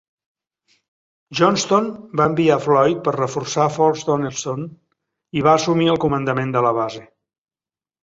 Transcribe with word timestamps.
Johnston 1.39 1.89
va 2.21 2.27
enviar 2.31 2.57
Floyd 2.65 3.05
per 3.09 3.15
reforçar 3.19 3.69
Fort 3.77 4.03
Donelson 4.11 4.67
i 5.43 5.49
va 5.51 5.57
assumir 5.63 5.95
el 5.97 6.05
comandament 6.09 6.61
de 6.61 6.69
la 6.71 6.77
base. 6.83 7.09